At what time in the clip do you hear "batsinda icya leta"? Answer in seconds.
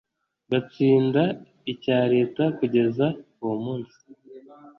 0.49-2.43